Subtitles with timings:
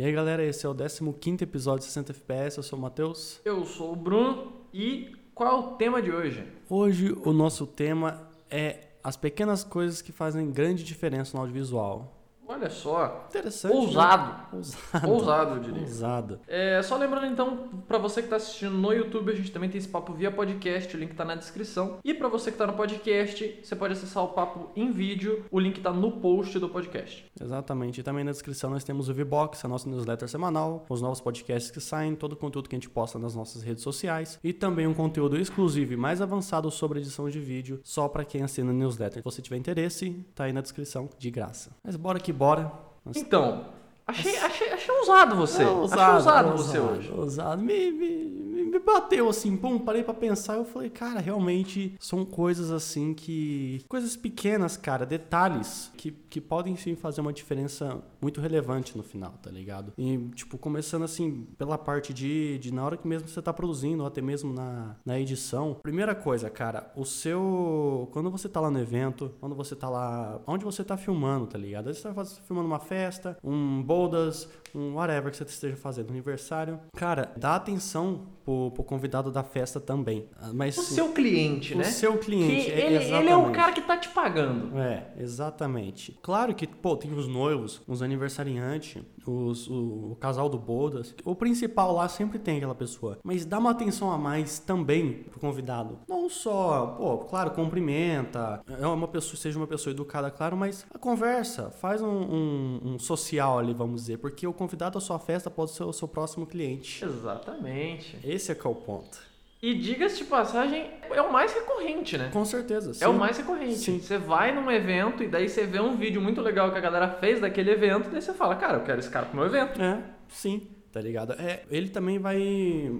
[0.00, 0.74] E aí, galera, esse é o
[1.12, 2.56] 15 episódio de 60 FPS.
[2.56, 3.38] Eu sou o Matheus.
[3.44, 6.42] Eu sou o Bruno e qual é o tema de hoje?
[6.70, 12.19] Hoje o nosso tema é as pequenas coisas que fazem grande diferença no audiovisual.
[12.50, 13.26] Olha só.
[13.28, 13.76] Interessante.
[13.76, 14.32] Ousado.
[14.32, 14.44] Né?
[14.52, 15.08] Ousado.
[15.08, 15.82] Ousado, eu diria.
[15.82, 16.40] Ousado.
[16.48, 19.78] É, só lembrando então, para você que está assistindo no YouTube, a gente também tem
[19.78, 21.98] esse papo via podcast, o link tá na descrição.
[22.02, 25.60] E para você que tá no podcast, você pode acessar o papo em vídeo, o
[25.60, 27.24] link tá no post do podcast.
[27.40, 28.00] Exatamente.
[28.00, 31.70] E também na descrição nós temos o VBox, a nossa newsletter semanal, os novos podcasts
[31.70, 34.88] que saem, todo o conteúdo que a gente posta nas nossas redes sociais e também
[34.88, 38.74] um conteúdo exclusivo e mais avançado sobre edição de vídeo, só para quem assina a
[38.74, 39.18] newsletter.
[39.18, 41.70] Se você tiver interesse, tá aí na descrição de graça.
[41.84, 42.72] Mas bora que bora.
[43.14, 43.66] Então,
[44.06, 45.62] achei, achei, achei ousado você.
[45.62, 47.12] É, achei ousado, você hoje.
[47.12, 47.60] Ousado.
[47.60, 48.39] Me, me,
[48.70, 50.54] me bateu assim, pum, parei pra pensar.
[50.54, 53.84] Eu falei, cara, realmente são coisas assim que.
[53.88, 59.34] Coisas pequenas, cara, detalhes que, que podem sim fazer uma diferença muito relevante no final,
[59.42, 59.92] tá ligado?
[59.98, 64.02] E, tipo, começando assim, pela parte de, de na hora que mesmo você tá produzindo,
[64.02, 65.76] ou até mesmo na, na edição.
[65.82, 68.08] Primeira coisa, cara, o seu.
[68.12, 70.40] Quando você tá lá no evento, quando você tá lá.
[70.46, 71.88] Onde você tá filmando, tá ligado?
[71.88, 76.10] Às vezes você tá filmando uma festa, um bodas, um whatever que você esteja fazendo,
[76.10, 76.80] aniversário.
[76.96, 80.28] Cara, dá atenção pro, pro convidado da festa também.
[80.54, 81.84] Mas, o seu cliente, o né?
[81.84, 83.22] O seu cliente, que é, ele, exatamente.
[83.22, 84.78] ele é o cara que tá te pagando.
[84.78, 86.18] É, exatamente.
[86.22, 91.14] Claro que, pô, tem os noivos, os aniversariantes, os, o, o, casal do bodas.
[91.24, 93.18] O principal lá sempre tem aquela pessoa.
[93.22, 95.98] Mas dá uma atenção a mais também pro convidado.
[96.08, 100.98] Não só, pô, claro, cumprimenta, é uma pessoa, seja uma pessoa educada, claro, mas a
[100.98, 105.50] conversa, faz um, um, um social ali, vamos dizer, porque o convidado à sua festa
[105.50, 107.04] pode ser o seu próximo cliente.
[107.04, 108.18] Exatamente.
[108.24, 109.29] Esse é que é o ponto.
[109.62, 112.30] E diga-se de passagem, é o mais recorrente, né?
[112.32, 113.04] Com certeza, sim.
[113.04, 113.76] É o mais recorrente.
[113.76, 114.00] Sim.
[114.00, 117.08] Você vai num evento e daí você vê um vídeo muito legal que a galera
[117.20, 119.80] fez daquele evento, e daí você fala, cara, eu quero esse cara pro meu evento.
[119.80, 121.32] É, sim tá ligado?
[121.34, 122.38] É, ele também vai,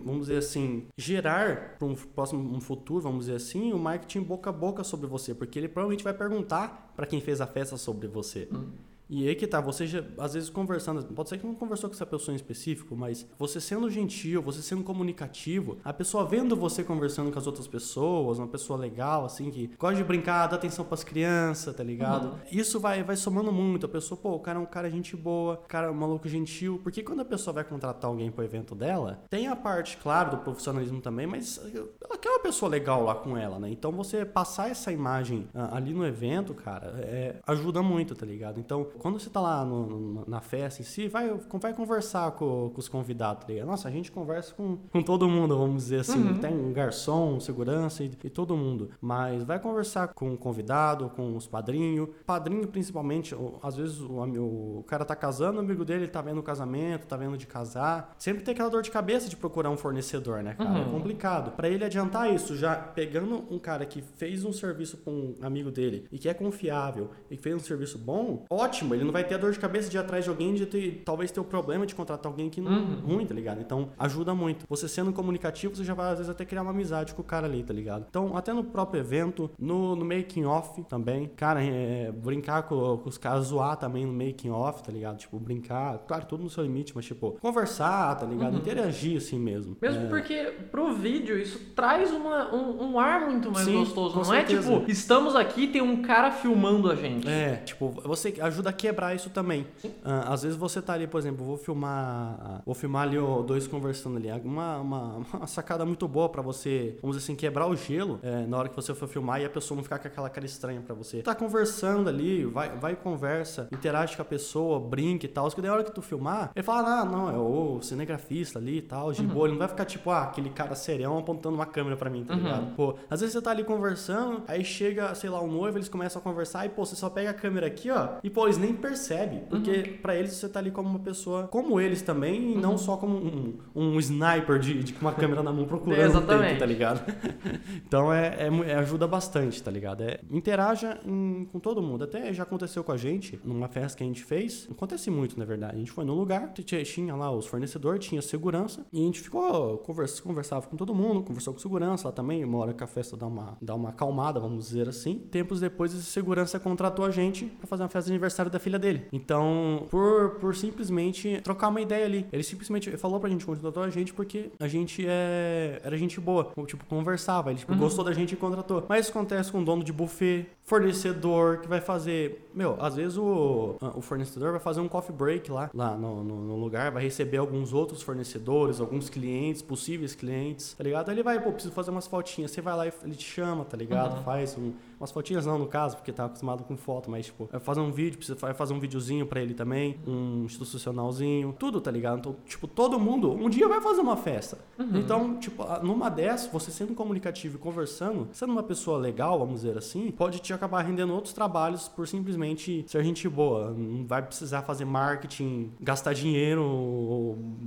[0.05, 4.23] vamos dizer assim, gerar para um próximo um futuro, vamos dizer assim, o um marketing
[4.23, 7.77] boca a boca sobre você, porque ele provavelmente vai perguntar para quem fez a festa
[7.77, 8.49] sobre você.
[8.53, 8.71] Hum.
[9.11, 11.97] E aí que tá, você já, às vezes conversando, pode ser que não conversou com
[11.97, 16.85] essa pessoa em específico, mas você sendo gentil, você sendo comunicativo, a pessoa vendo você
[16.85, 20.85] conversando com as outras pessoas, uma pessoa legal, assim, que gosta de brincar, dá atenção
[20.85, 22.29] pras crianças, tá ligado?
[22.29, 22.39] Uhum.
[22.53, 23.85] Isso vai, vai somando muito.
[23.85, 26.79] A pessoa, pô, o cara é um cara gente boa, cara é um maluco gentil,
[26.81, 30.37] porque quando a pessoa vai contratar alguém pro evento dela, tem a parte, claro, do
[30.39, 31.61] profissionalismo também, mas
[32.01, 33.69] ela quer uma pessoa legal lá com ela, né?
[33.71, 38.61] Então você passar essa imagem uh, ali no evento, cara, é, ajuda muito, tá ligado?
[38.61, 41.31] Então, quando você tá lá no, no, na festa em si, vai,
[41.61, 45.57] vai conversar com, com os convidados, tá Nossa, a gente conversa com, com todo mundo,
[45.57, 46.21] vamos dizer assim.
[46.21, 46.39] Uhum.
[46.39, 48.91] Tem um garçom, segurança e, e, todo mundo.
[49.01, 52.09] Mas vai conversar com o convidado, com os padrinhos.
[52.27, 56.43] Padrinho, principalmente, às vezes o, o, cara tá casando, o amigo dele tá vendo o
[56.43, 58.15] casamento, tá vendo de casar.
[58.19, 60.71] Sempre tem aquela dor de cabeça de procurar um fornecedor, né, cara?
[60.71, 60.89] É uhum.
[60.89, 61.53] É complicado.
[61.53, 65.71] Para ele adiantar isso, já pegando um cara que fez um serviço com um amigo
[65.71, 69.25] dele e que é confiável e que fez um serviço bom, ótimo ele não vai
[69.25, 71.45] ter a dor de cabeça de ir atrás de alguém, de ter, talvez ter o
[71.45, 73.01] problema de contratar alguém que não uhum.
[73.15, 73.61] ruim, tá ligado?
[73.61, 74.67] Então, ajuda muito.
[74.69, 77.47] Você sendo comunicativo, você já vai, às vezes, até criar uma amizade com o cara
[77.47, 78.07] ali, tá ligado?
[78.09, 83.09] Então, até no próprio evento, no, no making off também, cara, é, brincar com, com,
[83.09, 85.19] os caras, zoar também no making off, tá ligado?
[85.19, 88.55] Tipo, brincar, claro, tudo no seu limite, mas, tipo, conversar, tá ligado?
[88.55, 88.59] Uhum.
[88.59, 89.77] Interagir assim mesmo.
[89.81, 90.09] Mesmo é.
[90.09, 94.17] porque pro vídeo isso traz uma, um, um ar muito mais Sim, gostoso.
[94.17, 94.73] Não certeza.
[94.73, 97.29] é tipo, estamos aqui tem um cara filmando a gente.
[97.29, 99.67] É, tipo, você ajuda a quebrar isso também.
[99.85, 103.67] Uh, às vezes você tá ali, por exemplo, vou filmar, vou filmar ali ó, dois
[103.67, 107.77] conversando ali, uma, uma, uma sacada muito boa para você, vamos dizer assim, quebrar o
[107.77, 110.31] gelo é, na hora que você for filmar e a pessoa não ficar com aquela
[110.31, 111.23] cara estranha para você.
[111.23, 115.71] Tá conversando ali, vai, vai conversa, interage com a pessoa, brinca e tal, que daí
[115.71, 119.13] a hora que tu filmar, ele fala, ah, não, é o cinegrafista ali e tal,
[119.13, 119.29] de uhum.
[119.29, 122.25] boa, ele não vai ficar tipo, ah, aquele cara serião apontando uma câmera para mim,
[122.25, 122.41] tá uhum.
[122.41, 122.75] ligado?
[122.75, 126.21] Pô, às vezes você tá ali conversando, aí chega, sei lá, um noivo, eles começam
[126.21, 128.70] a conversar e, pô, você só pega a câmera aqui, ó, e, pô, eles nem
[128.75, 129.43] percebem percebe.
[129.49, 129.97] Porque uhum.
[130.03, 132.79] para eles você tá ali como uma pessoa como eles também, e não uhum.
[132.79, 136.59] só como um, um sniper de, de, com uma câmera na mão procurando o tempo,
[136.59, 137.01] tá ligado?
[137.87, 140.03] então é, é, é, ajuda bastante, tá ligado?
[140.03, 142.05] É, interaja em, com todo mundo.
[142.05, 144.69] Até já aconteceu com a gente, numa festa que a gente fez.
[144.71, 145.77] Acontece muito, na verdade.
[145.77, 149.79] A gente foi num lugar, tinha lá os fornecedores, tinha segurança, e a gente ficou,
[149.79, 153.17] conversa, conversava com todo mundo, conversou com segurança lá também, uma hora que a festa
[153.17, 155.19] dá uma, dá uma acalmada, vamos dizer assim.
[155.31, 158.79] Tempos depois, esse segurança contratou a gente para fazer uma festa de aniversário da filha
[158.79, 159.07] dele.
[159.13, 162.27] Então, por, por simplesmente trocar uma ideia ali.
[162.33, 166.53] Ele simplesmente falou pra gente, contratou a gente porque a gente é, era gente boa.
[166.67, 167.51] Tipo, conversava.
[167.51, 167.79] Ele tipo, uhum.
[167.79, 168.85] gostou da gente e contratou.
[168.89, 172.49] Mas isso acontece com dono de buffet, fornecedor que vai fazer.
[172.55, 176.37] Meu, às vezes o, o fornecedor vai fazer um coffee break lá, lá no, no,
[176.45, 181.09] no lugar, vai receber alguns outros fornecedores, alguns clientes, possíveis clientes, tá ligado?
[181.09, 182.53] Aí ele vai, pô, preciso fazer umas fotinhas.
[182.53, 184.19] Você vai lá e ele te chama, tá ligado?
[184.19, 184.23] Uhum.
[184.23, 187.61] Faz um, umas fotinhas não, no caso, porque tá acostumado com foto, mas, tipo, vai
[187.61, 191.91] fazer um vídeo, precisa vai fazer um videozinho pra ele também, um institucionalzinho, tudo, tá
[191.91, 192.19] ligado?
[192.21, 194.59] Então, tipo, todo mundo um dia vai fazer uma festa.
[194.99, 199.77] Então, tipo, numa dessas, você sendo comunicativo e conversando, sendo uma pessoa legal, vamos dizer
[199.77, 203.71] assim, pode te acabar rendendo outros trabalhos por simplesmente ser gente boa.
[203.71, 206.63] Não vai precisar fazer marketing, gastar dinheiro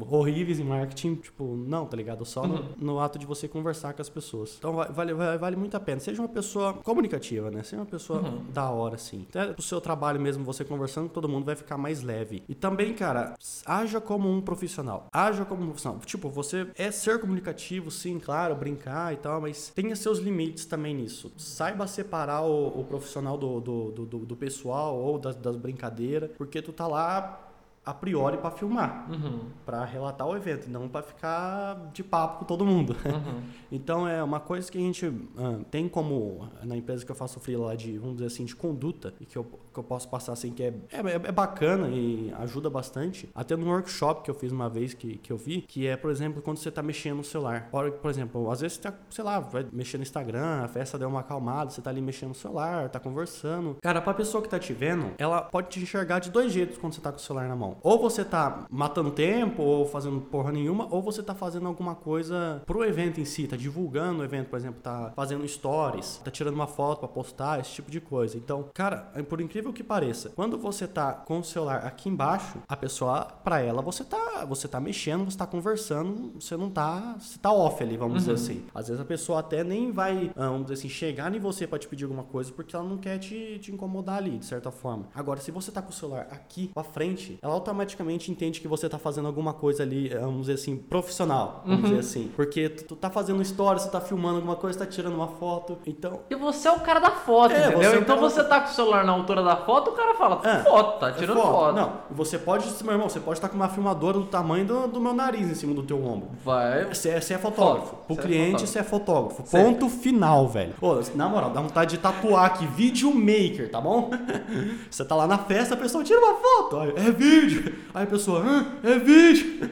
[0.09, 2.25] horríveis em marketing, tipo, não, tá ligado?
[2.25, 4.55] Só no, no ato de você conversar com as pessoas.
[4.57, 5.99] Então, va- vale, vale, vale muito a pena.
[5.99, 7.63] Seja uma pessoa comunicativa, né?
[7.63, 8.21] Seja uma pessoa
[8.53, 9.25] da hora, assim.
[9.29, 12.43] Até pro seu trabalho mesmo, você conversando, todo mundo vai ficar mais leve.
[12.47, 13.35] E também, cara,
[13.65, 15.07] haja como um profissional.
[15.11, 15.99] Haja como um profissional.
[16.05, 20.93] Tipo, você é ser comunicativo, sim, claro, brincar e tal, mas tenha seus limites também
[20.95, 21.31] nisso.
[21.37, 26.61] Saiba separar o, o profissional do, do, do, do- pessoal ou das, das brincadeiras, porque
[26.61, 27.42] tu tá lá
[27.85, 29.41] a priori pra filmar, Uhum.
[29.65, 32.95] pra relatar o evento, não pra ficar de papo com todo mundo.
[33.05, 33.41] Uhum.
[33.71, 37.39] Então é uma coisa que a gente ah, tem como na empresa que eu faço
[37.39, 40.33] freela lá de, vamos dizer assim, de conduta e que eu, que eu posso passar
[40.33, 43.27] assim que é, é, é bacana e ajuda bastante.
[43.33, 46.11] Até no workshop que eu fiz uma vez que, que eu vi, que é, por
[46.11, 47.67] exemplo, quando você tá mexendo no celular.
[47.71, 50.97] Por, por exemplo, às vezes você tá, sei lá, vai mexer no Instagram, a festa
[50.99, 53.75] deu uma acalmada, você tá ali mexendo no celular, tá conversando.
[53.81, 56.93] Cara, pra pessoa que tá te vendo, ela pode te enxergar de dois jeitos quando
[56.93, 57.72] você tá com o celular na mão.
[57.81, 62.61] Ou você tá matando tempo, ou fazendo porra nenhuma, ou você tá fazendo alguma coisa
[62.65, 66.53] pro evento em si, tá divulgando o evento, por exemplo, tá fazendo stories, tá tirando
[66.53, 68.37] uma foto pra postar, esse tipo de coisa.
[68.37, 72.75] Então, cara, por incrível que pareça, quando você tá com o celular aqui embaixo, a
[72.75, 77.37] pessoa, pra ela, você tá, você tá mexendo, você tá conversando, você não tá, você
[77.37, 78.63] tá off ali, vamos dizer assim.
[78.73, 81.79] Às vezes a pessoa até nem vai, ah, vamos dizer assim, chegar em você pra
[81.79, 85.07] te pedir alguma coisa, porque ela não quer te, te incomodar ali, de certa forma.
[85.13, 88.89] Agora, se você tá com o celular aqui pra frente, ela automaticamente entende que você
[88.89, 92.31] tá fazendo alguma coisa ali, eh, vamos dizer assim, profissional, vamos dizer assim.
[92.35, 95.77] Porque tu, tu tá fazendo story, você tá filmando alguma coisa, tá tirando uma foto.
[95.87, 97.77] Então, E você é o cara da foto, É, entendeu?
[97.79, 100.13] você é então cara você tá com o celular na altura da foto, o cara
[100.15, 101.75] fala, É, foto, tá é tirando foto.
[101.75, 104.99] Não, você pode, meu irmão, você pode estar com uma filmadora do tamanho do, do
[104.99, 106.29] meu nariz em cima do teu ombro.
[106.43, 106.85] Vai.
[106.93, 107.87] Você é, você é fotógrafo.
[107.87, 108.05] Foto.
[108.05, 109.43] Pro Você é cliente, você é fotógrafo.
[109.49, 110.73] Ponto final, velho.
[110.81, 114.09] Ô, na moral, dá vontade de tatuar aqui, videomaker, tá bom?
[114.89, 116.77] Você tá lá na festa, a pessoa tira uma foto.
[116.95, 117.52] É vídeo.
[117.93, 118.65] Aí a pessoa, Hã?
[118.83, 119.69] é vídeo.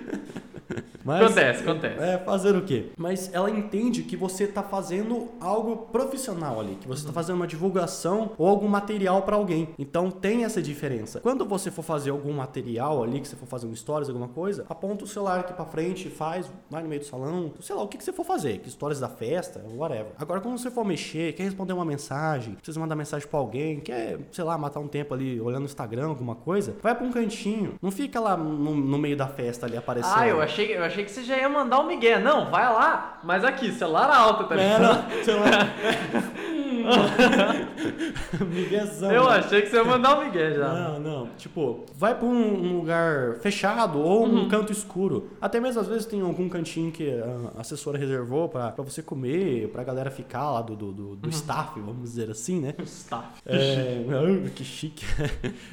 [1.12, 2.00] Mas- Acontece, acontece.
[2.04, 2.92] é, fazer o quê?
[2.98, 7.48] Mas ela entende que você tá fazendo algo profissional ali, que você tá fazendo uma
[7.48, 9.70] divulgação ou algum material pra alguém.
[9.78, 11.20] Então tem essa diferença.
[11.20, 14.66] Quando você for fazer algum material ali, que você for fazer um stories, alguma coisa,
[14.70, 17.88] aponta o celular aqui pra frente, faz, vai no meio do salão, sei lá, o
[17.88, 20.12] que, que você for fazer, que stories da festa, whatever.
[20.18, 24.20] Agora, quando você for mexer, quer responder uma mensagem, precisa mandar mensagem pra alguém, quer,
[24.32, 27.76] sei lá, matar um tempo ali olhando o Instagram, alguma coisa, vai pra um cantinho.
[27.82, 30.14] Não fica lá no, no meio da festa ali aparecendo.
[30.18, 32.20] Ah, eu achei, eu achei que você já ia mandar um migué.
[32.20, 34.82] Não, vai lá, mas aqui, celular alto, tá É, ligado?
[34.82, 35.68] não, celular.
[38.50, 39.12] Miguezão.
[39.12, 39.30] Eu né?
[39.38, 40.74] achei que você ia mandar um migué já.
[40.74, 41.28] Não, não.
[41.38, 42.32] Tipo, vai pra um,
[42.66, 44.42] um lugar fechado ou Uhum.
[44.44, 45.30] um canto escuro.
[45.42, 47.10] Até mesmo às vezes tem algum cantinho que
[47.56, 51.16] a assessora reservou pra, pra você comer, pra galera ficar lá do, do, do, Uhum.
[51.16, 52.74] do staff, vamos dizer assim, né?
[52.84, 53.28] Staff.
[53.46, 54.04] É,
[54.56, 55.06] que chique.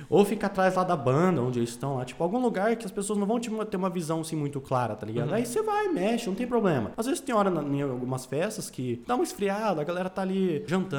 [0.08, 2.04] Ou fica atrás lá da banda, onde eles estão lá.
[2.04, 4.94] Tipo, algum lugar que as pessoas não vão te- ter uma visão assim muito clara,
[4.94, 5.32] tá ligado?
[5.34, 6.92] Aí você vai, mexe, não tem problema.
[6.97, 10.23] Às vezes tem hora na- em algumas festas que dá uma esfriada, a galera tá
[10.23, 10.98] ali jantando,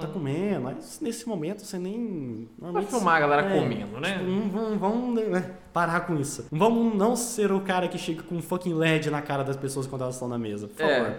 [0.00, 0.62] tá comendo.
[0.62, 2.48] Mas nesse momento você nem.
[2.58, 4.18] Vai filmar a galera É, comendo, né?
[4.18, 6.46] Tipo, não vamos, vamos né, parar com isso.
[6.50, 9.86] Vamos não ser o cara que chega com um fucking LED na cara das pessoas
[9.86, 11.14] quando elas estão na mesa, por favor.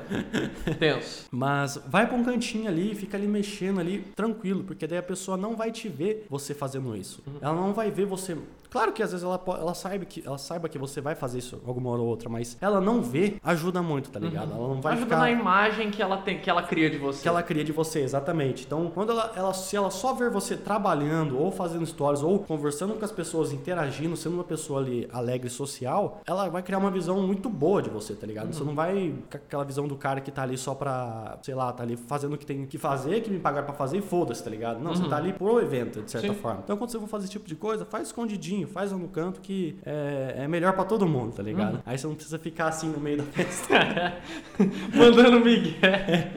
[0.68, 0.74] É.
[0.80, 1.28] Tenso.
[1.32, 5.38] Mas vai pra um cantinho ali, fica ali mexendo ali, tranquilo, porque daí a pessoa
[5.38, 7.24] não vai te ver você fazendo isso.
[7.42, 8.38] Ela não vai ver você.
[8.70, 11.62] Claro que às vezes ela, ela, saiba que, ela saiba que você vai fazer isso
[11.66, 14.52] alguma hora ou outra, mas ela não vê, ajuda muito, tá ligado?
[14.54, 15.20] Ela não vai Ajuda ficar.
[15.20, 17.22] na imagem que ela tem, que ela cria de você.
[17.22, 18.66] Que ela cria de você, exatamente.
[18.66, 22.94] Então, quando ela, ela, se ela só ver você trabalhando, ou fazendo stories, ou conversando
[22.94, 27.22] com as pessoas, interagindo, sendo uma pessoa ali alegre social, ela vai criar uma visão
[27.26, 28.54] muito boa de você, tá ligado?
[28.54, 31.72] Você não vai com aquela visão do cara que tá ali só pra, sei lá,
[31.74, 34.44] tá ali fazendo o que tem que fazer, que me pagaram pra fazer e foda-se,
[34.44, 34.80] tá ligado?
[34.80, 36.34] Não, você tá ali pro evento, de certa Sim.
[36.36, 36.62] forma.
[36.64, 39.42] Então, quando você for fazer esse tipo de coisa, faz escondidinho, faz lá no canto
[39.42, 41.82] que é, é melhor pra todo mundo, tá ligado?
[41.86, 44.18] Aí você não precisa ficar assim no meio da festa.
[44.96, 46.32] Mandando migué.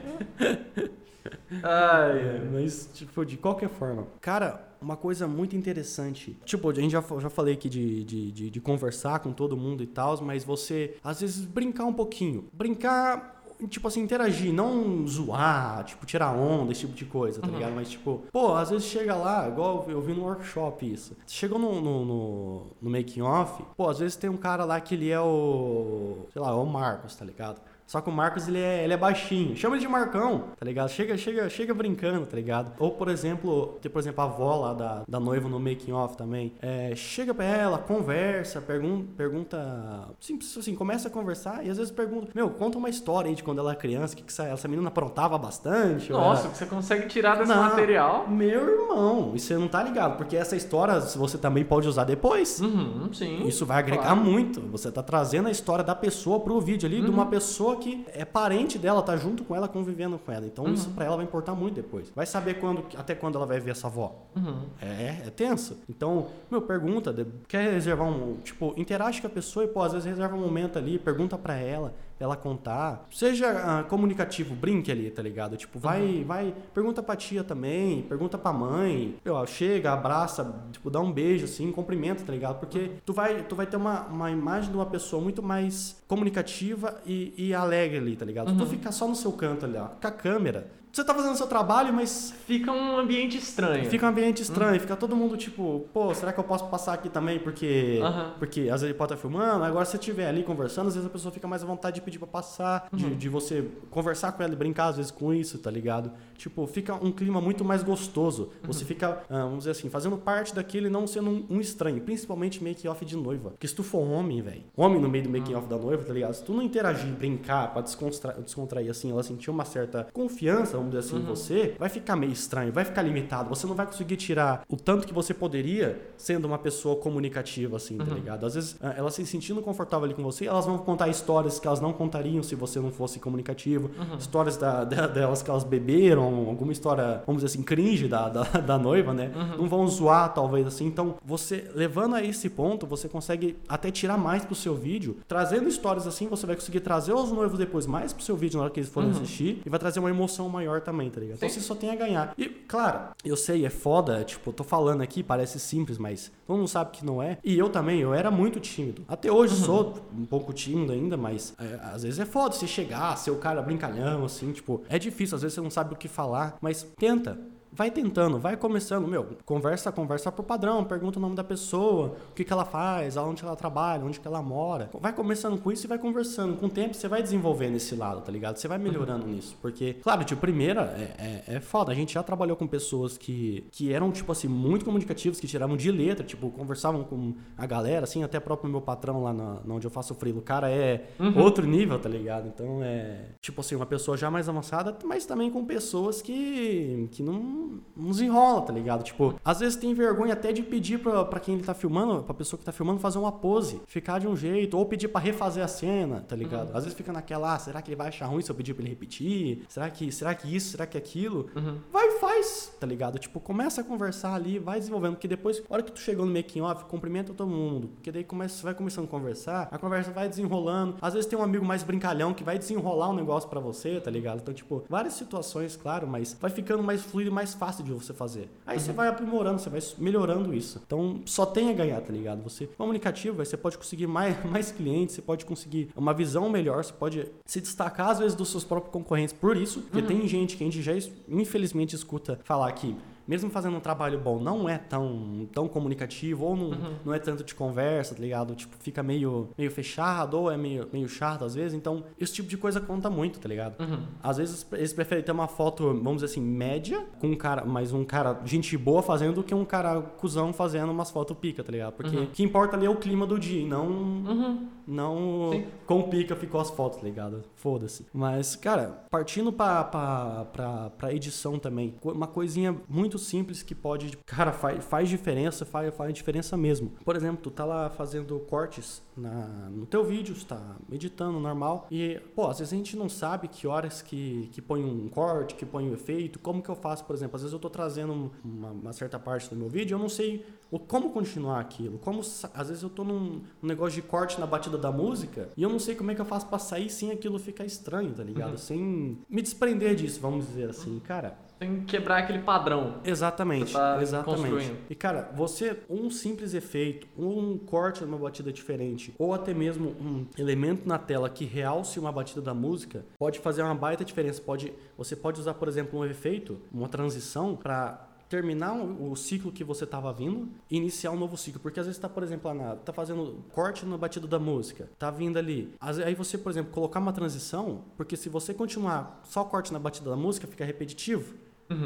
[1.63, 4.07] Ai, É, mas, tipo, de qualquer forma.
[4.21, 6.37] Cara, uma coisa muito interessante.
[6.45, 9.83] Tipo, a gente já, já falei aqui de, de, de, de conversar com todo mundo
[9.83, 12.49] e tal, mas você, às vezes, brincar um pouquinho.
[12.53, 17.55] Brincar tipo assim, interagir, não zoar, tipo, tirar onda, esse tipo de coisa, tá Uhum.
[17.55, 17.75] ligado?
[17.75, 21.17] Mas, tipo, pô, às vezes chega lá, igual eu vi no workshop isso.
[21.27, 24.95] Chegou no, no, no, no making off, pô, às vezes tem um cara lá que
[24.95, 26.27] ele é o.
[26.33, 27.61] sei lá, é o Marcos, tá ligado?
[27.93, 29.55] Só que o Marcos, ele é, ele é baixinho.
[29.55, 30.89] Chama ele de Marcão, tá ligado?
[30.89, 32.73] Chega, chega, chega brincando, tá ligado?
[32.79, 36.17] Ou, por exemplo, tem, por exemplo, a avó lá da, da noiva no making off
[36.17, 36.55] também.
[36.63, 40.09] É, chega pra ela, conversa, pergun pergunta...
[40.19, 42.29] Simples assim, começa a conversar e às vezes pergunta...
[42.35, 44.89] Meu, conta uma história aí de quando ela era criança, que, que essa, essa menina
[44.89, 46.11] aprontava bastante.
[46.11, 47.63] Nossa, o que você consegue tirar desse Não.
[47.63, 48.27] material.
[48.27, 52.59] Meu irmão, e você não tá ligado, porque essa história você também pode usar depois.
[52.59, 53.47] Uhum, sim.
[53.47, 54.17] Isso vai agregar Claro.
[54.23, 54.63] muito.
[54.71, 57.13] Você tá trazendo a história da pessoa pro vídeo ali, de Uhum.
[57.13, 60.47] uma pessoa que é parente dela, tá junto com ela, convivendo com ela.
[60.47, 60.75] Então Uhum.
[60.75, 62.11] isso pra ela vai importar muito depois.
[62.15, 64.15] Vai saber quando, até quando ela vai ver essa avó.
[64.37, 64.63] Uhum.
[64.81, 65.79] É, é tenso.
[65.89, 67.15] Então, meu, pergunta,
[67.49, 70.79] quer reservar um, tipo, interage com a pessoa e, pô, às vezes reserva um momento
[70.79, 73.07] ali, pergunta pra ela, ela contar.
[73.11, 75.57] Seja ah, comunicativo, brinque ali, tá ligado?
[75.57, 81.01] Tipo, vai, vai, pergunta pra tia também, pergunta pra mãe, meu, chega, abraça, tipo, dá
[81.01, 82.59] um beijo, assim, cumprimenta, tá ligado?
[82.61, 87.01] Porque tu vai, tu vai ter uma, uma imagem de uma pessoa muito mais comunicativa
[87.07, 88.51] e, e alegre ali, tá ligado?
[88.51, 88.69] Se tu Uhum.
[88.71, 91.47] ficar só no seu canto ali, ó, com a câmera, você tá fazendo o seu
[91.47, 93.89] trabalho, mas Fica um ambiente estranho.
[93.89, 97.09] Fica um ambiente estranho, fica todo mundo tipo, pô, será que eu posso passar aqui
[97.09, 97.39] também?
[97.39, 97.99] Porque.
[98.03, 98.35] Aham.
[98.39, 101.07] Porque às vezes ele pode estar filmando, agora se você estiver ali conversando, às vezes
[101.09, 103.15] a pessoa fica mais à vontade de pedir pra passar, de, Uhum.
[103.17, 106.11] de você conversar com ela e brincar às vezes com isso, tá ligado?
[106.37, 108.45] Tipo, fica um clima muito mais gostoso.
[108.63, 108.67] Uhum.
[108.67, 112.01] Você fica, ah, vamos dizer assim, fazendo parte daquele e não sendo um, um estranho,
[112.01, 113.51] principalmente make-off de noiva.
[113.51, 116.35] Porque se tu for homem, velho, homem no meio do make-off da noiva, tá ligado?
[116.35, 120.95] Se tu não interagir, brincar, pra descontra- descontrair assim, ela sentir uma certa confiança, vamos
[120.95, 121.35] dizer assim, Uhum.
[121.35, 123.49] você, vai ficar meio estranho, vai ficar limitado.
[123.49, 127.97] Você não vai conseguir tirar o tanto que você poderia sendo uma pessoa comunicativa, assim,
[127.99, 128.15] tá Uhum.
[128.15, 128.47] ligado?
[128.47, 131.67] Às vezes, ah, elas se sentindo confortável ali com você, elas vão contar histórias que
[131.67, 133.91] elas não contariam se você não fosse comunicativo.
[133.99, 134.17] Uhum.
[134.17, 138.43] Histórias da, da- delas que elas beberam, alguma história, vamos dizer assim, cringe da, da,
[138.61, 139.31] da noiva, né?
[139.35, 139.57] Uhum.
[139.63, 140.87] Não vão zoar, talvez, assim.
[140.87, 145.17] Então, você, levando a esse ponto, você consegue até tirar mais pro seu vídeo.
[145.29, 148.65] Trazendo histórias assim, você vai conseguir trazer os noivos depois mais pro seu vídeo na
[148.65, 149.17] hora que eles forem Uhum.
[149.17, 149.63] assistir.
[149.65, 151.37] E vai trazer uma emoção maior também, tá ligado?
[151.37, 151.55] Então, Sim.
[151.61, 152.33] você só tem a ganhar.
[152.39, 156.57] E, claro, eu sei, é foda, tipo, eu tô falando aqui, parece simples, mas todo
[156.57, 157.39] mundo sabe que não é.
[157.45, 159.05] E eu também, eu era muito tímido.
[159.09, 159.65] Até hoje Uhum.
[159.65, 163.37] sou um pouco tímido ainda, mas é, às vezes é foda você chegar, ser o
[163.37, 166.83] cara brincalhão, assim, tipo, é difícil, às vezes você não sabe o que falar, mas
[166.99, 167.39] tenta.
[167.75, 172.35] Vai tentando, vai começando, meu, conversa, conversa por padrão, pergunta o nome da pessoa, o
[172.35, 174.91] que, que ela faz, aonde ela trabalha, onde que ela mora.
[175.01, 176.57] Vai começando com isso e vai conversando.
[176.57, 178.57] Com o tempo você vai desenvolvendo esse lado, tá ligado?
[178.57, 179.57] Você vai melhorando nisso.
[179.63, 181.93] Porque, claro, de primeira é, é, é foda.
[181.93, 185.77] A gente já trabalhou com pessoas que, que eram, tipo assim, muito comunicativos, que tiravam
[185.77, 189.75] de letra, tipo, conversavam com a galera, assim, até próprio meu patrão lá na, na
[189.75, 190.41] onde eu faço o frilo.
[190.41, 192.49] O cara é outro nível, tá ligado?
[192.49, 197.23] Então é, tipo assim, uma pessoa já mais avançada, mas também com pessoas que, que
[197.23, 197.62] não,
[197.97, 199.03] não desenrola, tá ligado?
[199.03, 202.35] Tipo, às vezes tem vergonha até de pedir pra, pra quem ele tá filmando, pra
[202.35, 205.65] pessoa que tá filmando, fazer uma pose, ficar de um jeito, ou pedir pra refazer
[205.65, 206.75] a cena, tá ligado?
[206.75, 208.83] Às vezes fica naquela, ah, será que ele vai achar ruim se eu pedir pra
[208.83, 209.65] ele repetir?
[209.69, 211.49] Será que, será que isso, será que aquilo?
[211.55, 211.79] Uhum.
[211.93, 213.19] Vai e faz, tá ligado?
[213.19, 216.33] Tipo, começa a conversar ali, vai desenvolvendo, porque depois, a hora que tu chegou no
[216.33, 220.11] making off, cumprimenta todo mundo, porque daí começa, você vai começando a conversar, a conversa
[220.11, 220.97] vai desenrolando.
[221.01, 224.11] Às vezes tem um amigo mais brincalhão que vai desenrolar um negócio pra você, tá
[224.11, 224.41] ligado?
[224.41, 228.13] Então, tipo, várias situações, claro, mas vai ficando mais fluido e mais fácil de você
[228.13, 228.49] fazer.
[228.67, 230.81] Aí você vai aprimorando, você vai melhorando isso.
[230.85, 232.43] Então, só tem a ganhar, tá ligado?
[232.43, 236.85] Você comunicativo, aí você pode conseguir mais, mais clientes, você pode conseguir uma visão melhor,
[236.85, 240.57] você pode se destacar às vezes dos seus próprios concorrentes por isso, porque tem gente
[240.57, 240.93] que a gente já
[241.29, 242.97] infelizmente escuta falar que
[243.33, 246.71] mesmo fazendo um trabalho bom, não é tão, tão comunicativo, ou não,
[247.03, 248.55] não é tanto de conversa, tá ligado?
[248.55, 251.73] Tipo, fica meio, meio fechado, ou é meio, meio chato às vezes.
[251.73, 253.81] Então, esse tipo de coisa conta muito, tá ligado?
[253.81, 254.01] Uhum.
[254.23, 257.91] Às vezes eles preferem ter uma foto, vamos dizer assim, média, com um cara, mas
[257.95, 261.73] um cara, gente boa fazendo, do que um cara cuzão fazendo umas fotos pica, tá
[261.73, 261.95] ligado?
[261.95, 262.25] Porque Uhum.
[262.25, 264.69] o que importa ali é o clima do dia, e não, Uhum.
[264.87, 265.65] não Sim.
[265.87, 267.43] com pica ficou as fotos, tá ligado?
[267.55, 268.07] Foda-se.
[268.13, 274.17] Mas, cara, partindo pra, pra, pra, pra edição também, uma coisinha muito simples que pode,
[274.27, 276.93] cara, faz, faz diferença, faz, faz diferença mesmo.
[277.05, 281.87] Por exemplo, tu tá lá fazendo cortes na, no teu vídeo, tu tá editando normal,
[281.91, 285.55] e, pô, às vezes a gente não sabe que horas que, que põe um corte,
[285.55, 288.13] que põe um efeito, como que eu faço, por exemplo, às vezes eu tô trazendo
[288.13, 291.99] um- uma, uma certa parte do meu vídeo, eu não sei o, como continuar aquilo,
[291.99, 295.63] como, às vezes eu tô num, num negócio de corte na batida da música, e
[295.63, 298.23] eu não sei como é que eu faço pra sair sem aquilo ficar estranho, tá
[298.25, 298.57] ligado?
[298.59, 301.37] Sem me desprender disso, vamos dizer assim, cara.
[301.63, 302.97] Tem que quebrar aquele padrão.
[303.05, 304.75] Exatamente, tá exatamente.
[304.91, 310.27] E cara, você um simples efeito, um corte numa batida diferente, ou até mesmo um
[310.37, 314.43] elemento na tela que realce uma batida da música, pode fazer uma baita diferença.
[314.43, 319.63] Pode, você pode usar, por exemplo, um efeito, uma transição para terminar o ciclo que
[319.63, 321.61] você estava vindo e iniciar um novo ciclo.
[321.61, 324.91] Porque às vezes está, por exemplo, lá na, tá fazendo corte na batida da música,
[324.99, 325.75] tá vindo ali.
[325.81, 330.11] Aí você, por exemplo, colocar uma transição, porque se você continuar só corte na batida
[330.11, 331.35] da música, fica repetitivo.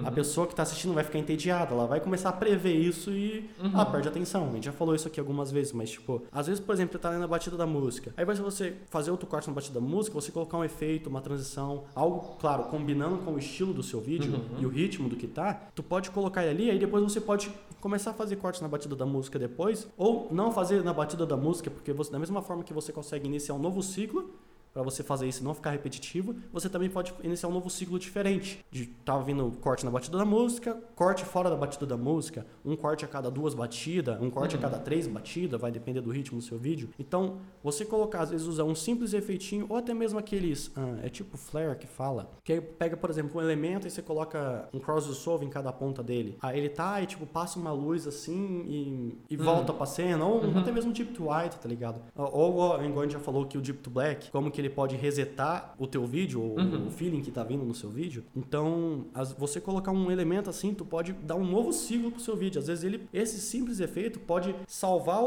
[0.05, 3.49] A pessoa que está assistindo vai ficar entediada, ela vai começar a prever isso e
[3.59, 4.49] ela perde a atenção.
[4.49, 6.99] A gente já falou isso aqui algumas vezes, mas tipo, às vezes, por exemplo, você
[6.99, 8.12] tá ali na batida da música.
[8.16, 11.09] Aí vai ser você fazer outro corte na batida da música, você colocar um efeito,
[11.09, 15.16] uma transição, algo, claro, combinando com o estilo do seu vídeo e o ritmo do
[15.16, 17.50] que tá, tu pode colocar ele ali, aí depois você pode
[17.81, 21.37] começar a fazer cortes na batida da música depois, ou não fazer na batida da
[21.37, 24.31] música, porque você, da mesma forma que você consegue iniciar um novo ciclo,
[24.76, 27.99] Pra você fazer isso e não ficar repetitivo, você também pode iniciar um novo ciclo
[27.99, 28.62] diferente.
[28.71, 32.76] De tá vindo corte na batida da música, corte fora da batida da música, um
[32.76, 36.37] corte a cada duas batidas, um corte a cada três batidas, vai depender do ritmo
[36.37, 36.90] do seu vídeo.
[36.99, 41.09] Então, você colocar, às vezes, usar um simples efeitinho, ou até mesmo aqueles, ah, é
[41.09, 44.78] tipo flare que fala, que aí pega, por exemplo, um elemento e você coloca um
[44.78, 46.37] cross-dissolve em cada ponta dele.
[46.42, 50.42] Aí ele tá e, tipo, passa uma luz assim e, e volta pra cena, ou
[50.59, 52.02] até mesmo Deep to White, tá ligado?
[52.14, 54.65] Ou, ou, igual a gente já falou que o Deep to Black, como que ele
[54.70, 58.25] pode resetar o teu vídeo, ou o feeling que tá vindo no seu vídeo.
[58.35, 62.37] Então, as- você colocar um elemento assim, tu pode dar um novo ciclo pro seu
[62.37, 62.58] vídeo.
[62.61, 65.26] Às vezes ele, esse simples efeito pode salvar o,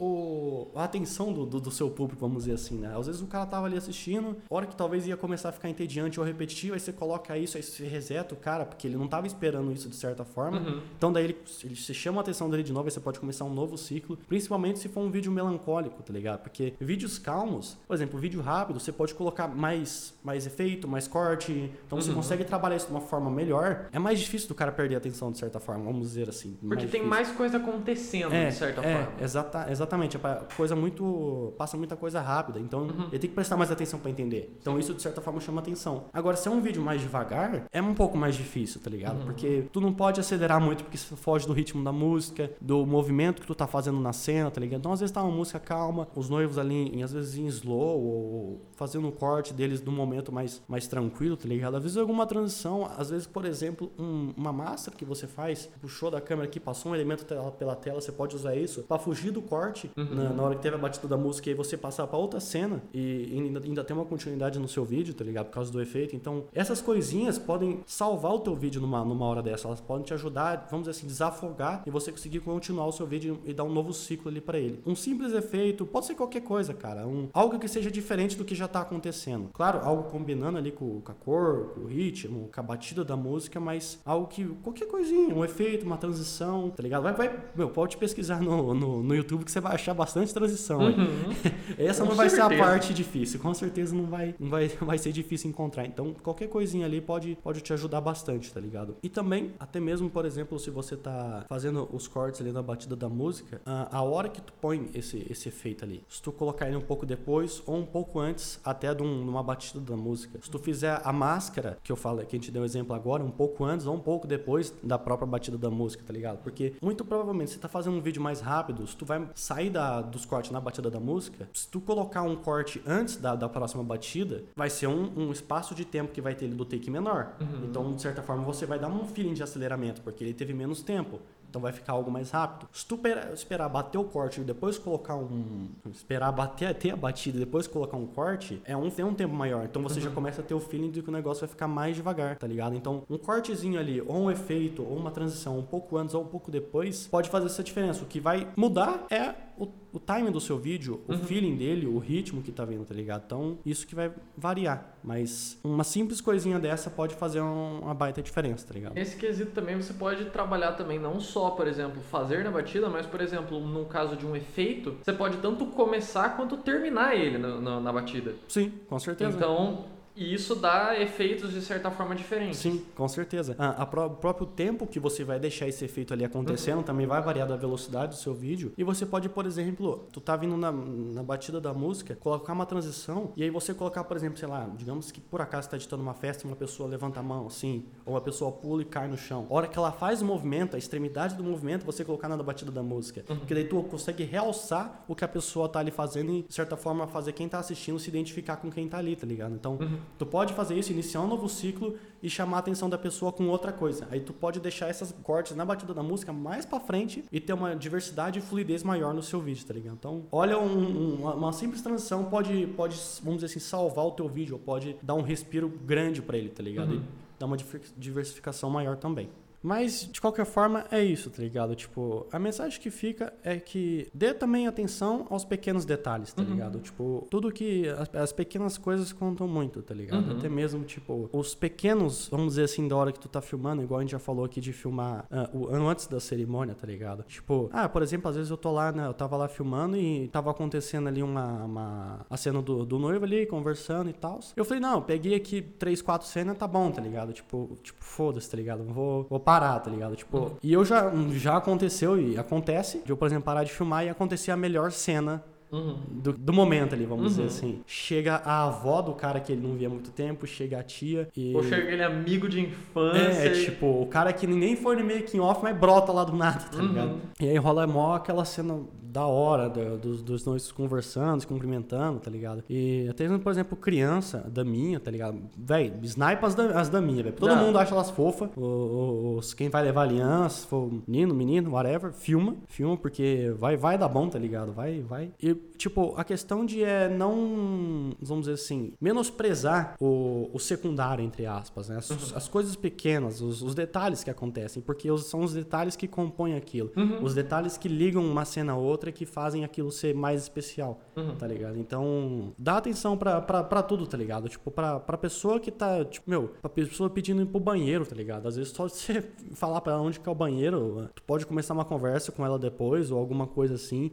[0.00, 2.94] o- a atenção do, do, do seu público, vamos dizer assim, né?
[2.98, 6.18] Às vezes o cara tava ali assistindo, hora que talvez ia começar a ficar entediante
[6.20, 9.26] ou repetitivo, aí você coloca isso, aí você reseta o cara, porque ele não tava
[9.26, 10.82] esperando isso de certa forma.
[10.96, 13.44] Então daí ele, ele se chama a atenção dele de novo, aí você pode começar
[13.44, 16.40] um novo ciclo, principalmente se for um vídeo melancólico, tá ligado?
[16.42, 21.70] Porque vídeos calmos, por exemplo, vídeo rápido, você pode colocar mais, mais efeito, mais corte,
[21.86, 23.86] então você consegue trabalhar isso de uma forma melhor.
[23.92, 26.56] É mais difícil do cara perder a atenção de certa forma, vamos dizer assim.
[26.60, 27.06] Porque tem difícil.
[27.08, 29.22] mais coisa acontecendo, É, de certa é, forma.
[29.22, 30.16] exata, exatamente.
[30.16, 30.20] É
[30.56, 31.52] coisa muito.
[31.56, 32.58] Passa muita coisa rápida.
[32.58, 34.56] Então ele tem que prestar mais atenção pra entender.
[34.60, 36.04] Então isso, de certa forma, chama atenção.
[36.12, 39.24] Agora, se é um vídeo mais devagar, é um pouco mais difícil, tá ligado?
[39.24, 43.40] Porque tu não pode acelerar muito porque isso foge do ritmo da música, do movimento
[43.40, 44.78] que tu tá fazendo na cena, tá ligado?
[44.80, 48.57] Então, às vezes tá uma música calma, os noivos ali, às vezes em slow, ou
[48.76, 51.76] fazendo um corte deles num momento mais, mais tranquilo, tá ligado?
[51.76, 56.10] Às vezes alguma transição, às vezes, por exemplo, um- uma máscara que você faz, puxou
[56.10, 59.30] da câmera aqui, passou um elemento tela- pela tela, você pode usar isso pra fugir
[59.32, 62.06] do corte na, na hora que teve a batida da música e aí você passar
[62.06, 65.46] pra outra cena e ainda, ainda tem uma continuidade no seu vídeo, tá ligado?
[65.46, 66.14] Por causa do efeito.
[66.14, 69.66] Então, essas coisinhas podem salvar o teu vídeo numa, numa hora dessa.
[69.66, 73.40] Elas podem te ajudar, vamos dizer assim, desafogar e você conseguir continuar o seu vídeo
[73.44, 74.80] e dar um novo ciclo ali pra ele.
[74.86, 77.06] Um simples efeito, pode ser qualquer coisa, cara.
[77.06, 79.50] Um, algo que seja diferente do que já tá acontecendo.
[79.52, 83.16] Claro, algo combinando ali com, com a cor, com o ritmo, com a batida da
[83.16, 87.02] música, mas algo que, qualquer coisinha, um efeito, uma transição, tá ligado?
[87.02, 90.80] Vai, vai, meu, pode pesquisar no, no, no YouTube que você vai achar bastante transição.
[90.80, 90.94] aí.
[91.76, 92.62] Essa Com não vai ser certeza.
[92.62, 95.84] a parte difícil, com certeza não vai, não vai, vai ser difícil encontrar.
[95.84, 98.96] Então, qualquer coisinha ali pode, pode te ajudar bastante, tá ligado?
[99.02, 102.96] E também, até mesmo, por exemplo, se você tá fazendo os cortes ali na batida
[102.96, 106.66] da música, a, a hora que tu põe esse, esse efeito ali, se tu colocar
[106.66, 110.38] ele um pouco depois ou um pouco antes até de um- uma batida da música,
[110.42, 113.30] se tu fizer a máscara, que eu falo, que a gente deu exemplo agora, um
[113.30, 116.38] pouco antes ou um pouco depois da própria batida da música, tá ligado?
[116.42, 120.00] Porque muito provavelmente, se tá fazendo um vídeo mais rápido, se tu vai sair da,
[120.00, 123.82] dos cortes na batida da música, se tu colocar um corte antes da, da próxima
[123.82, 127.34] batida, vai ser um, um espaço de tempo que vai ter ele do take menor.
[127.64, 130.82] Então, de certa forma, você vai dar um feeling de aceleramento, porque ele teve menos
[130.82, 131.20] tempo.
[131.48, 132.68] Então vai ficar algo mais rápido.
[132.72, 135.68] Se tu pera- esperar bater o corte e depois colocar um.
[135.90, 139.34] Esperar bater ter a batida e depois colocar um corte, é um, tem um tempo
[139.34, 139.64] maior.
[139.64, 141.96] Então você já começa a ter o feeling de que o negócio vai ficar mais
[141.96, 142.74] devagar, tá ligado?
[142.76, 146.26] Então, um cortezinho ali, ou um efeito, ou uma transição um pouco antes ou um
[146.26, 148.02] pouco depois, pode fazer essa diferença.
[148.02, 151.98] O que vai mudar é o, o timing do seu vídeo, o feeling dele, o
[151.98, 153.22] ritmo que tá vindo, tá ligado?
[153.26, 154.96] Então, isso que vai variar.
[155.02, 158.94] Mas uma simples coisinha dessa pode fazer um- uma baita diferença, tá ligado?
[158.94, 163.06] Nesse quesito também você pode trabalhar também não só, por exemplo, fazer na batida, mas,
[163.06, 167.60] por exemplo, no caso de um efeito, você pode tanto começar quanto terminar ele na,
[167.60, 168.34] na- na batida.
[168.48, 169.36] Sim, com certeza.
[169.36, 169.84] Então,
[170.18, 172.58] e isso dá efeitos de certa forma diferentes.
[172.58, 173.54] Sim, com certeza.
[173.58, 177.06] Ah, a pró- o próprio tempo que você vai deixar esse efeito ali acontecendo também
[177.06, 178.72] vai variar da velocidade do seu vídeo.
[178.76, 182.66] E você pode, por exemplo, tu tá vindo na, na batida da música, colocar uma
[182.66, 186.02] transição e aí você colocar, por exemplo, sei lá, digamos que por acaso tá editando
[186.02, 189.06] uma festa e uma pessoa levanta a mão assim, ou uma pessoa pula e cai
[189.06, 189.46] no chão.
[189.48, 192.72] A hora que ela faz o movimento, a extremidade do movimento, você colocar na batida
[192.72, 193.22] da música.
[193.26, 196.76] Porque daí tu consegue realçar o que a pessoa tá ali fazendo e, de certa
[196.76, 199.54] forma, fazer quem tá assistindo se identificar com quem tá ali, tá ligado?
[199.54, 199.78] Então,
[200.16, 203.48] Tu pode fazer isso, iniciar um novo ciclo e chamar a atenção da pessoa com
[203.48, 204.08] outra coisa.
[204.10, 207.52] Aí tu pode deixar essas cortes na batida da música mais pra frente e ter
[207.52, 209.94] uma diversidade e fluidez maior no seu vídeo, tá ligado?
[209.94, 214.10] Então, olha, um, um, uma, uma, simples transição pode, pode, vamos dizer assim, salvar o
[214.12, 216.92] teu vídeo, ou pode dar um respiro grande para ele, tá ligado?
[216.92, 217.02] Uhum.
[217.02, 217.56] E dar uma
[217.96, 219.28] diversificação maior também.
[219.62, 221.74] Mas, de qualquer forma, é isso, tá ligado?
[221.74, 226.50] Tipo, a mensagem que fica é que dê também atenção aos pequenos detalhes, tá uhum.
[226.50, 226.80] ligado?
[226.80, 227.88] Tipo, tudo que.
[227.88, 230.30] As, as, pequenas coisas contam muito, tá ligado?
[230.30, 230.38] Uhum.
[230.38, 233.98] Até mesmo, tipo, os pequenos, vamos dizer assim, da hora que tu tá filmando, igual
[233.98, 237.24] a gente já falou aqui de filmar uh, o antes da cerimônia, tá ligado?
[237.24, 239.06] Tipo, ah, por exemplo, às vezes eu tô lá, né?
[239.06, 241.64] Eu tava lá filmando e tava acontecendo ali uma.
[241.64, 244.38] uma a cena do, do noivo ali, conversando e tal.
[244.56, 247.32] Eu falei, não, peguei aqui três, quatro cenas, tá bom, tá ligado?
[247.32, 248.84] Tipo, tipo foda-se, tá ligado?
[248.84, 250.14] Vou, vou parar, tá ligado?
[250.14, 250.50] Tipo, uhum.
[250.62, 254.10] e eu já, já aconteceu e acontece de eu, por exemplo, parar de filmar e
[254.10, 255.98] acontecer a melhor cena Uhum.
[256.08, 257.28] Do, do, momento ali, vamos uhum.
[257.28, 257.82] dizer assim.
[257.86, 261.28] Chega a avó do cara que ele não via há muito tempo, chega a tia
[261.36, 261.54] e.
[261.54, 263.48] Ou chega aquele amigo de infância.
[263.50, 263.64] É, e...
[263.66, 266.78] tipo, o cara que nem foi no making off, mas brota lá do nada, tá
[266.78, 266.88] uhum.
[266.88, 267.20] ligado?
[267.38, 272.30] E aí rola mó aquela cena da hora dos, dos dois conversando, se cumprimentando, tá
[272.30, 272.62] ligado?
[272.68, 275.38] E até, por exemplo, criança da minha, tá ligado?
[275.56, 277.36] Véi, snipe as da, as da minha, velho.
[277.36, 277.66] Todo não.
[277.66, 278.50] mundo acha elas fofas.
[278.56, 282.56] Os, os, quem vai levar aliança, se for menino, menino, whatever, filma.
[282.66, 284.72] Filma porque vai, vai dar bom, tá ligado?
[284.72, 285.30] Vai, vai.
[285.40, 291.46] E tipo, a questão de é não, vamos dizer assim, menosprezar o, o secundário, entre
[291.46, 291.96] aspas, né?
[291.96, 292.36] As, uhum.
[292.36, 296.90] as coisas pequenas, os, os, detalhes que acontecem, porque são os detalhes que compõem aquilo.
[296.96, 297.22] Uhum.
[297.22, 301.36] Os detalhes que ligam uma cena a outra que fazem aquilo ser mais especial, uhum.
[301.36, 301.78] tá ligado?
[301.78, 304.48] Então, dá atenção pra, pra, pra tudo, tá ligado?
[304.48, 308.14] Tipo, pra, pra pessoa que tá, tipo, meu, pra pessoa pedindo ir pro banheiro, tá
[308.14, 308.46] ligado?
[308.46, 309.22] Às vezes só você
[309.54, 312.58] falar pra ela onde que é o banheiro, tu pode começar uma conversa com ela
[312.58, 314.12] depois, ou alguma coisa assim.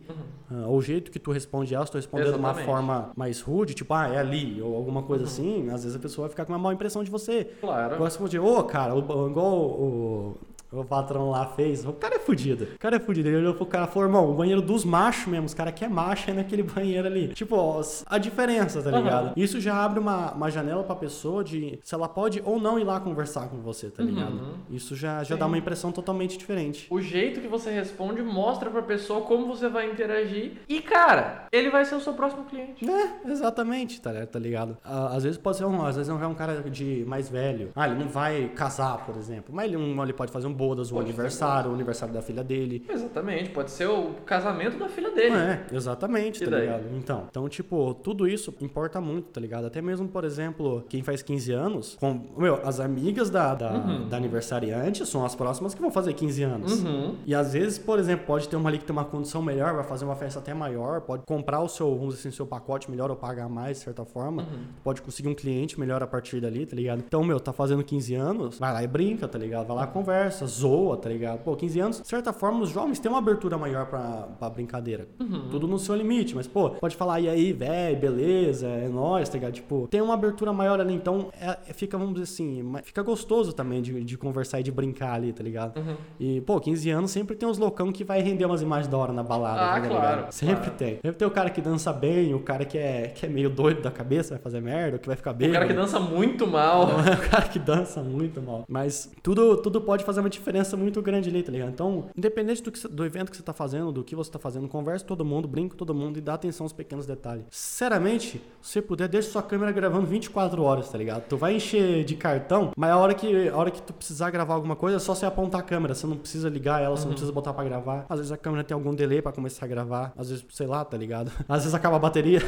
[0.50, 3.42] Uh, ou o jeito que tu responde ela, se tu responder de uma forma mais
[3.42, 5.30] rude, tipo, ah, é ali, ou alguma coisa uhum.
[5.30, 7.46] assim, às vezes a pessoa vai ficar com uma má impressão de você.
[7.60, 7.98] Claro.
[7.98, 10.36] Gosta de, ô, oh, cara, igual o, o
[10.84, 11.86] patrão lá fez.
[11.86, 12.66] O cara é fudido.
[12.76, 13.30] O cara é fudido.
[13.30, 15.46] Ele olhou pro cara e falou: irmão, o banheiro dos machos mesmo.
[15.46, 17.30] Os caras que é macho é naquele banheiro ali.
[17.30, 19.28] Tipo, a diferença, tá ligado?
[19.28, 19.34] Uhum.
[19.36, 22.84] Isso já abre uma, uma janela pra pessoa de se ela pode ou não ir
[22.84, 24.34] lá conversar com você, tá ligado?
[24.34, 24.54] Uhum.
[24.70, 26.88] Isso já, já dá uma impressão totalmente diferente.
[26.90, 30.54] O jeito que você responde mostra pra pessoa como você vai interagir.
[30.68, 32.90] E, cara, ele vai ser o seu próximo cliente.
[32.90, 34.78] É, exatamente, tá, tá ligado?
[34.84, 37.72] Às vezes pode ser um, às vezes é um cara de mais velho.
[37.76, 39.54] Ah, ele não vai casar, por exemplo.
[39.54, 42.84] Mas ele, ele pode fazer um bodas, o aniversário, o aniversário da filha dele.
[42.90, 45.36] Exatamente, pode ser o casamento da filha dele.
[45.36, 46.62] É, exatamente, e tá daí?
[46.62, 46.84] ligado?
[46.96, 49.66] Então, então, tipo, tudo isso importa muito, tá ligado?
[49.66, 54.08] Até mesmo, por exemplo, quem faz 15 anos, com, meu, as amigas da, da, uhum.
[54.08, 56.84] da aniversariante são as próximas que vão fazer 15 anos.
[56.84, 57.16] Uhum.
[57.26, 59.84] E às vezes, por exemplo, pode ter uma ali que tem uma condição melhor, vai
[59.84, 63.10] fazer uma festa até maior, pode comprar o seu, vamos dizer assim, seu pacote melhor
[63.10, 64.44] ou pagar mais, de certa forma.
[64.44, 64.66] Uhum.
[64.84, 67.04] Pode conseguir um cliente melhor a partir dali, tá ligado?
[67.06, 69.68] Então, meu, tá fazendo 15 anos, vai lá e brinca, tá ligado?
[69.68, 71.40] Vai lá, conversa, zoa, tá ligado?
[71.44, 75.08] Pô, 15 anos, de certa forma, os jovens têm uma abertura maior pra, pra brincadeira.
[75.20, 75.50] Uhum.
[75.50, 79.36] Tudo no seu limite, mas, pô, pode falar, e aí, velho, beleza, é nóis, tá
[79.36, 79.54] ligado?
[79.54, 83.54] Tipo, tem uma abertura maior ali, então é, é fica, vamos dizer assim, fica gostoso
[83.54, 85.78] também de, de conversar e de brincar ali, tá ligado?
[85.78, 85.96] Uhum.
[86.20, 89.14] E, pô, 15 anos sempre tem uns loucão que vai render umas imagens da hora
[89.14, 90.72] na balada, ah, tá claro, Sempre claro.
[90.78, 90.96] tem.
[90.96, 93.82] Sempre tem o cara que dança bem, o cara que é, que é meio doido
[93.82, 95.50] da cabeça, vai fazer merda, que vai ficar bem.
[95.50, 96.88] O cara que dança muito mal.
[96.96, 98.66] o cara que dança muito mal.
[98.68, 101.70] Mas tudo, tudo pode fazer uma diferença muito grande ali, tá ligado?
[101.70, 104.68] Então, independente do, que, do evento que você tá fazendo, do que você tá fazendo,
[104.68, 107.46] converse com todo mundo, brinque com todo mundo e dá atenção aos pequenos detalhes.
[107.50, 111.24] Sinceramente, se você puder, deixa sua câmera gravando 24 horas, tá ligado?
[111.28, 114.54] Tu vai encher de cartão, mas a hora que, a hora que tu precisar gravar
[114.54, 115.94] alguma coisa, é só você apontar a câmera.
[115.94, 117.10] Você não precisa ligar ela, você uhum.
[117.10, 118.06] não precisa botar pra gravar.
[118.10, 120.14] Às vezes a câmera tem algum delay pra começar a gravar.
[120.18, 121.32] Às vezes, sei lá, tá ligado?
[121.48, 122.42] Às vezes acaba a bateria.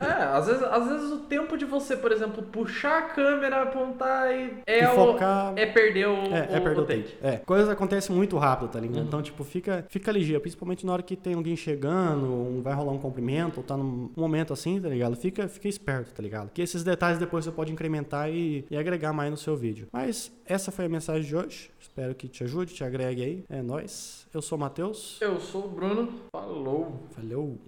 [0.00, 4.32] é, às vezes, às vezes o tempo de você, por exemplo, puxar a câmera, apontar
[4.32, 4.62] e.
[4.66, 5.52] É, e focar...
[5.56, 7.13] é perder o, é, o, é perder o take.
[7.22, 8.98] É, coisas acontecem muito rápido, tá ligado?
[8.98, 9.06] Uhum.
[9.06, 12.92] Então, tipo, fica, fica ligeiro, principalmente na hora que tem alguém chegando, um, vai rolar
[12.92, 15.16] um cumprimento, ou tá num momento assim, tá ligado?
[15.16, 16.50] Fica, fica esperto, tá ligado?
[16.50, 19.88] Que esses detalhes depois você pode incrementar e, e agregar mais no seu vídeo.
[19.92, 21.70] Mas essa foi a mensagem de hoje.
[21.80, 23.44] Espero que te ajude, te agregue aí.
[23.48, 24.26] É nóis.
[24.32, 25.18] Eu sou o Matheus.
[25.20, 26.12] Eu sou o Bruno.
[26.32, 27.04] Falou.
[27.10, 27.58] Falou.